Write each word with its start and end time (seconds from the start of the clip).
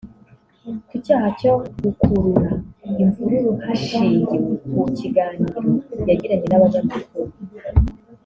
ku 0.87 0.95
cyaha 1.05 1.27
cyo 1.39 1.53
gukurura 1.83 2.49
imvururu 3.01 3.51
hashingiwe 3.63 4.37
ku 4.77 4.83
kiganiro 4.99 5.59
yagiranye 6.09 6.45
n’abanyamakuru 6.49 7.31